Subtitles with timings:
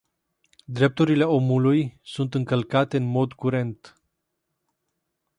[0.65, 3.97] Drepturile omului sunt încălcate în mod curent.